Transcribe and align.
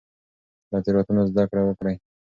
له 0.71 0.77
تېروتنو 0.85 1.21
زده 1.31 1.43
کړه 1.49 1.61
وکړئ. 1.65 1.95